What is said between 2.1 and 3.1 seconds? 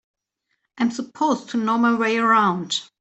around.